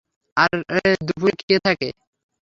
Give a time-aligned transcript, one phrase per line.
[0.37, 1.89] আরে, দুপুরে কে থাকে।